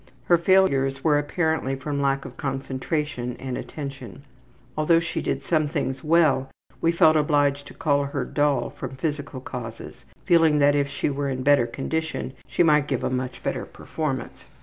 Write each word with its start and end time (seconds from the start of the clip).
Her 0.25 0.39
failures 0.39 1.03
were 1.03 1.19
apparently 1.19 1.75
from 1.75 2.01
lack 2.01 2.25
of 2.25 2.35
concentration 2.35 3.37
and 3.37 3.55
attention. 3.55 4.23
Although 4.75 4.99
she 4.99 5.21
did 5.21 5.43
some 5.43 5.67
things 5.67 6.03
well 6.03 6.49
we 6.81 6.91
felt 6.91 7.15
obliged 7.15 7.67
to 7.67 7.75
call 7.75 8.05
her 8.05 8.25
dull 8.25 8.71
from 8.71 8.95
physical 8.95 9.41
causes, 9.41 10.05
feeling 10.25 10.57
that 10.57 10.73
if 10.73 10.87
she 10.87 11.11
were 11.11 11.29
in 11.29 11.43
better 11.43 11.67
condition 11.67 12.33
she 12.47 12.63
might 12.63 12.87
give 12.87 13.03
a 13.03 13.11
much 13.11 13.43
better 13.43 13.63
performance. 13.63 14.45